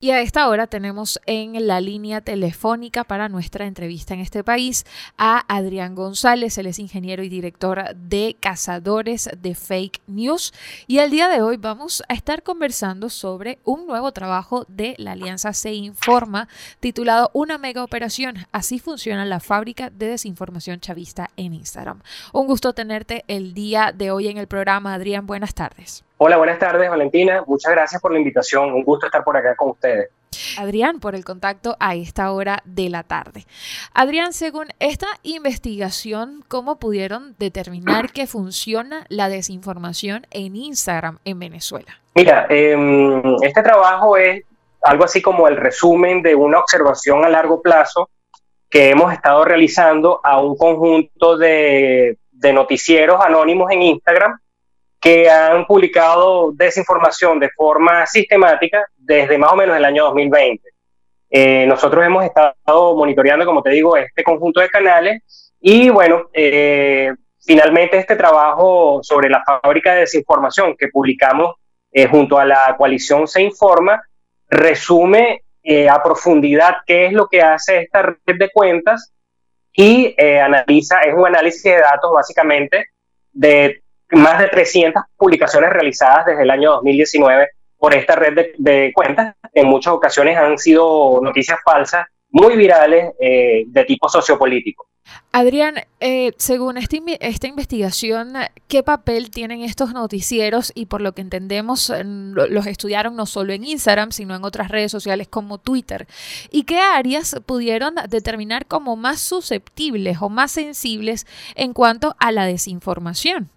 [0.00, 4.86] Y a esta hora tenemos en la línea telefónica para nuestra entrevista en este país
[5.16, 10.54] a Adrián González, él es ingeniero y director de Cazadores de Fake News.
[10.86, 15.12] Y el día de hoy vamos a estar conversando sobre un nuevo trabajo de la
[15.12, 16.46] Alianza Se Informa
[16.78, 18.46] titulado Una mega operación.
[18.52, 22.02] Así funciona la fábrica de desinformación chavista en Instagram.
[22.32, 24.94] Un gusto tenerte el día de hoy en el programa.
[24.94, 26.04] Adrián, buenas tardes.
[26.20, 27.44] Hola, buenas tardes, Valentina.
[27.46, 28.72] Muchas gracias por la invitación.
[28.72, 30.10] Un gusto estar por acá con ustedes.
[30.58, 33.46] Adrián, por el contacto a esta hora de la tarde.
[33.94, 42.00] Adrián, según esta investigación, ¿cómo pudieron determinar que funciona la desinformación en Instagram en Venezuela?
[42.16, 44.42] Mira, em, este trabajo es
[44.82, 48.10] algo así como el resumen de una observación a largo plazo
[48.68, 54.36] que hemos estado realizando a un conjunto de, de noticieros anónimos en Instagram
[55.00, 60.68] que han publicado desinformación de forma sistemática desde más o menos el año 2020.
[61.30, 67.12] Eh, nosotros hemos estado monitoreando, como te digo, este conjunto de canales y bueno, eh,
[67.44, 71.56] finalmente este trabajo sobre la fábrica de desinformación que publicamos
[71.92, 74.02] eh, junto a la coalición Se Informa
[74.48, 75.42] resume
[75.90, 79.12] a profundidad qué es lo que hace esta red de cuentas
[79.74, 82.86] y analiza, es un análisis de datos básicamente
[83.32, 89.36] de más de 300 publicaciones realizadas desde el año 2019 por esta red de, cuentas.
[89.52, 94.86] En muchas ocasiones han sido noticias falsas, muy virales, eh, de tipo sociopolítico.
[95.32, 98.34] Adrián, eh, según este esta investigación,
[98.66, 100.72] ¿qué papel tienen estos noticieros?
[100.74, 104.92] Y por lo que entendemos, los estudiaron no solo en Instagram, sino en otras redes
[104.92, 106.06] sociales como Twitter.
[106.50, 112.44] ¿Y qué áreas pudieron determinar como más susceptibles o más sensibles en cuanto a la
[112.44, 113.50] desinformación?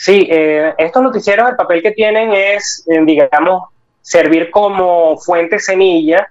[0.00, 3.64] Sí, eh, estos noticieros el papel que tienen es, eh, digamos,
[4.00, 6.30] servir como fuente semilla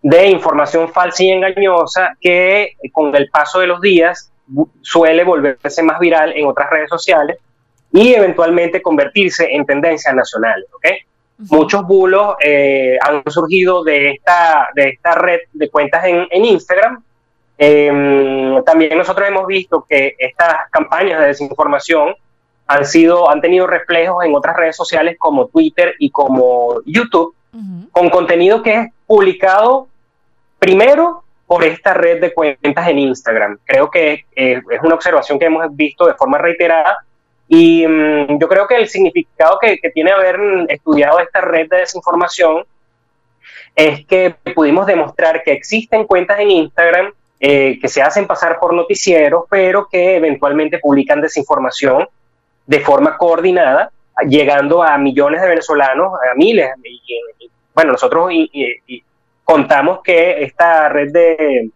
[0.00, 4.30] de información falsa y engañosa que eh, con el paso de los días
[4.80, 7.38] suele volverse más viral en otras redes sociales
[7.90, 10.66] y eventualmente convertirse en tendencias nacionales.
[10.76, 10.98] ¿okay?
[11.50, 12.36] Muchos bulos
[13.00, 17.02] han surgido de esta, de esta red de cuentas en, en Instagram.
[17.58, 22.14] Em, también nosotros hemos visto que estas campañas de desinformación
[22.66, 27.34] han sido, han tenido reflejos en otras redes sociales como Twitter y como YouTube,
[27.92, 29.86] con contenido que es publicado
[30.58, 33.58] primero por esta red de cuentas en Instagram.
[33.64, 36.98] Creo que eh, es una observación que hemos visto de forma reiterada
[37.46, 42.64] y mm, yo creo que el significado que, tiene haber estudiado esta red de desinformación
[43.76, 48.72] es que pudimos demostrar que existen cuentas en Instagram eh, que se hacen pasar por
[48.72, 52.08] noticieros, pero que eventualmente publican desinformación
[52.66, 53.90] de forma coordinada,
[54.28, 56.70] llegando a millones de venezolanos, a miles.
[57.74, 58.32] bueno, nosotros
[59.42, 61.70] contamos que esta red de,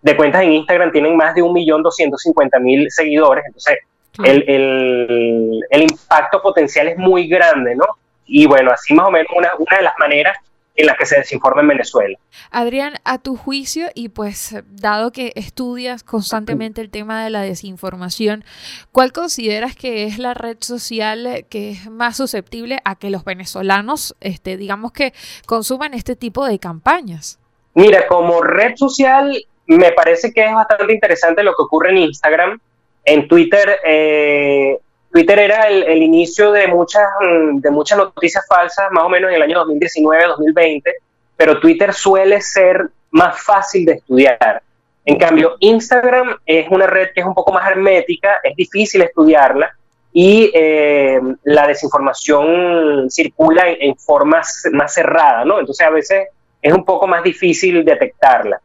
[0.00, 3.78] de, cuentas en Instagram tienen más de 1.250.000 seguidores, entonces
[4.24, 7.86] el, el, el, impacto potencial es muy grande, ¿no?
[8.26, 10.36] Y bueno, así más o menos una, una de las maneras
[10.80, 12.18] en la que se desinforma en Venezuela.
[12.50, 18.44] Adrián, a tu juicio, y pues dado que estudias constantemente el tema de la desinformación,
[18.92, 24.16] ¿cuál consideras que es la red social que es más susceptible a que los venezolanos,
[24.20, 25.12] este, digamos que
[25.46, 27.38] consuman este tipo de campañas?
[27.74, 32.60] Mira, como red social, me parece que es bastante interesante lo que ocurre en Instagram.
[33.04, 34.78] En Twitter, eh,
[35.10, 39.36] Twitter era el, inicio de muchas, mm, de muchas noticias falsas, más o menos en
[39.36, 40.94] el año 2019, 2020,
[41.36, 44.62] pero Twitter suele ser más fácil de estudiar.
[45.04, 49.74] En cambio, Instagram es una red que es un poco más hermética, es difícil estudiarla
[50.12, 55.58] y eh, la desinformación circula en, forma más cerrada, ¿no?
[55.58, 56.28] Entonces a veces
[56.62, 58.60] es un poco más difícil detectarla.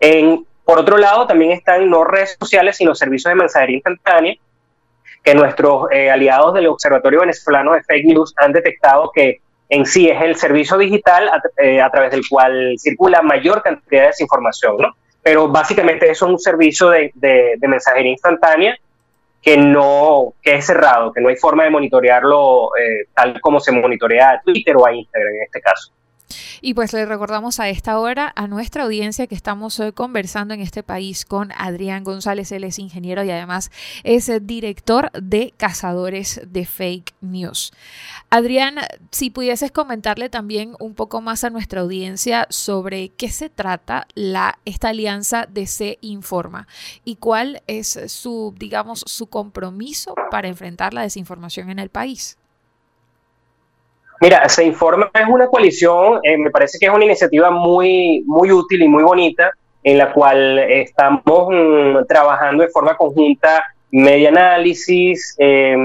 [0.00, 4.36] En, por otro lado, también están no redes sociales, sino servicios de mensajería instantánea,
[5.24, 9.40] que nuestros eh, aliados del Observatorio Venezolano de Fake News han detectado que
[9.70, 14.06] en sí es el servicio digital eh, a, través del cual circula mayor cantidad de
[14.08, 14.94] desinformación, ¿no?
[15.22, 17.10] Pero básicamente eso es un servicio de,
[17.62, 18.76] mensajería instantánea
[19.40, 23.72] que no, que es cerrado, que no hay forma de monitorearlo eh, tal como se
[23.72, 25.92] monitorea a Twitter o a Instagram en este caso.
[26.60, 30.60] Y pues le recordamos a esta hora a nuestra audiencia que estamos hoy conversando en
[30.60, 33.70] este país con Adrián González, él es ingeniero y además
[34.02, 37.72] es director de Cazadores de Fake News.
[38.30, 38.76] Adrián,
[39.10, 44.58] si pudieses comentarle también un poco más a nuestra audiencia sobre qué se trata la,
[44.64, 46.66] esta alianza de Se Informa
[47.04, 52.38] y cuál es su, digamos, su compromiso para enfrentar la desinformación en el país.
[54.24, 58.50] Mira, Se Informa es una coalición, eh, me parece que es una iniciativa muy, muy
[58.50, 59.50] útil y muy bonita,
[59.82, 65.76] en la cual estamos mm, trabajando de forma conjunta Media Análisis, eh,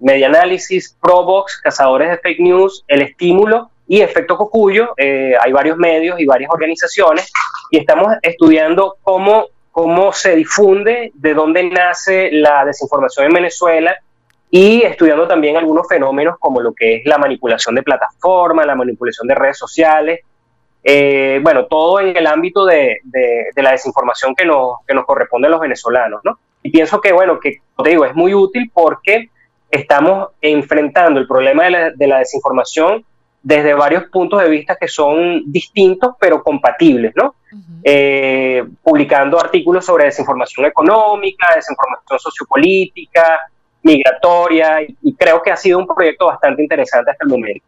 [0.00, 4.94] Media Análisis, Provox, Cazadores de Fake News, El Estímulo y Efecto Cocuyo.
[4.96, 7.30] Eh, hay varios medios y varias organizaciones
[7.70, 13.94] y estamos estudiando cómo, cómo se difunde, de dónde nace la desinformación en Venezuela
[14.50, 19.28] y estudiando también algunos fenómenos como lo que es la manipulación de plataformas, la manipulación
[19.28, 20.20] de redes sociales,
[20.82, 23.00] eh, bueno, todo en el ámbito de,
[23.56, 26.38] la desinformación que nos, que nos corresponde a los venezolanos, ¿no?
[26.62, 29.28] Y pienso que, bueno, que, como te digo, es muy útil porque
[29.70, 33.04] estamos enfrentando el problema de la, de la desinformación
[33.42, 37.34] desde varios puntos de vista que son distintos pero compatibles, ¿no?
[37.82, 43.38] Eh, publicando artículos sobre desinformación económica, desinformación sociopolítica,
[43.82, 47.64] migratoria, y, creo que ha sido un proyecto bastante interesante hasta el momento.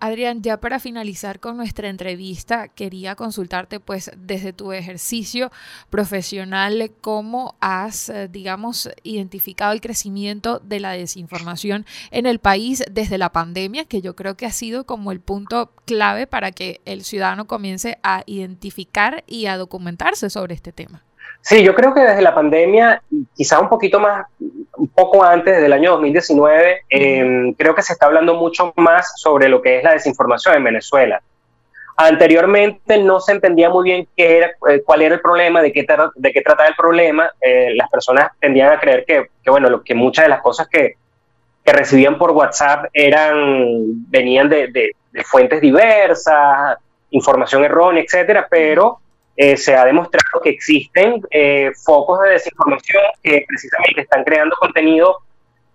[0.00, 5.50] Adrián, ya para finalizar con nuestra entrevista, quería consultarte pues desde tu ejercicio
[5.90, 13.18] profesional, cómo has, eh, digamos, identificado el crecimiento de la desinformación en el país desde
[13.18, 17.02] la pandemia, que yo creo que ha sido como el punto clave para que el
[17.02, 21.07] ciudadano comience a identificar y a documentarse sobre este tema.
[21.40, 23.02] Sí, yo creo que desde la pandemia,
[23.34, 28.06] quizá un poquito más, un poco antes del año 2019, em, creo que se está
[28.06, 31.22] hablando mucho más sobre lo que es la desinformación en Venezuela.
[31.96, 35.86] Anteriormente no se entendía muy bien qué era, eh, cuál era el problema, de qué,
[36.14, 37.30] de qué trataba el problema.
[37.40, 40.94] Eh, las personas tendían a creer que, bueno, lo, que muchas de las cosas que,
[41.64, 46.78] que recibían por WhatsApp eran, venían de, de, de fuentes diversas,
[47.10, 49.00] información errónea, etcétera, pero
[49.40, 55.18] eh, se ha demostrado que existen eh, focos de desinformación que precisamente están creando contenido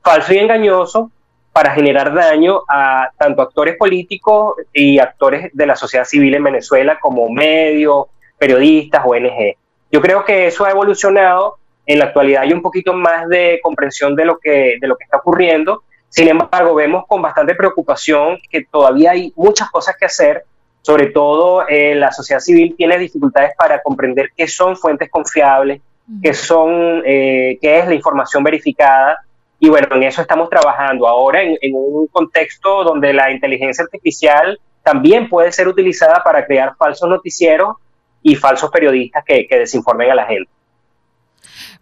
[0.04, 1.12] falso y engañoso
[1.54, 7.00] para generar daño a tanto actores políticos y actores de la sociedad civil en Venezuela
[7.00, 8.07] como medios,
[8.38, 9.56] periodistas, ONG.
[9.89, 11.56] Yo creo que eso ha evolucionado.
[11.86, 15.06] En la actualidad hay un poquito más de comprensión de lo que, de lo que
[15.06, 15.83] está ocurriendo.
[16.10, 20.44] Sin embargo, vemos con bastante preocupación que todavía hay muchas cosas que hacer
[20.83, 25.81] sobre todo eh, la sociedad civil tiene dificultades para comprender qué son fuentes confiables,
[26.21, 29.19] qué, son, eh, qué es la información verificada.
[29.59, 35.30] Y bueno, en eso estamos trabajando ahora en, un contexto donde la inteligencia artificial también
[35.30, 37.77] puede ser utilizada para crear falsos noticieros
[38.21, 40.51] y falsos periodistas que desinformen a la gente.